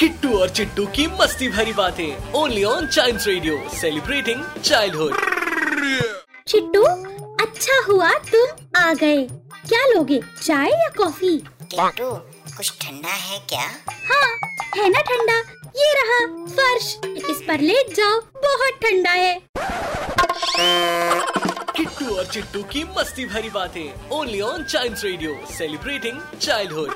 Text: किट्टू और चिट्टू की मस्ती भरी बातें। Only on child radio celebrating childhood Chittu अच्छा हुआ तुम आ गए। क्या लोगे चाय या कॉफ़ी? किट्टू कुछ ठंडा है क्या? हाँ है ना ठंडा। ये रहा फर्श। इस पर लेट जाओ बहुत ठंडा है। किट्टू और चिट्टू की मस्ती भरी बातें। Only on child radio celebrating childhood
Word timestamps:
किट्टू 0.00 0.38
और 0.38 0.48
चिट्टू 0.48 0.84
की 0.86 1.06
मस्ती 1.20 1.48
भरी 1.48 1.72
बातें। 1.72 2.32
Only 2.32 2.62
on 2.64 2.86
child 2.86 3.22
radio 3.26 3.56
celebrating 3.70 4.44
childhood 4.64 5.14
Chittu 6.48 6.82
अच्छा 7.44 7.80
हुआ 7.86 8.10
तुम 8.28 8.78
आ 8.80 8.92
गए। 8.94 9.26
क्या 9.68 9.84
लोगे 9.86 10.20
चाय 10.42 10.70
या 10.72 10.88
कॉफ़ी? 10.98 11.36
किट्टू 11.64 12.10
कुछ 12.56 12.72
ठंडा 12.82 13.14
है 13.14 13.38
क्या? 13.48 13.66
हाँ 14.10 14.28
है 14.76 14.88
ना 14.88 15.00
ठंडा। 15.10 15.38
ये 15.76 15.92
रहा 15.94 16.20
फर्श। 16.46 16.94
इस 17.30 17.42
पर 17.48 17.60
लेट 17.60 17.94
जाओ 17.96 18.20
बहुत 18.38 18.80
ठंडा 18.84 19.10
है। 19.10 19.38
किट्टू 21.76 22.16
और 22.16 22.26
चिट्टू 22.26 22.62
की 22.62 22.84
मस्ती 22.98 23.26
भरी 23.26 23.50
बातें। 23.50 24.08
Only 24.10 24.40
on 24.40 24.64
child 24.64 25.04
radio 25.04 25.38
celebrating 25.58 26.20
childhood 26.40 26.90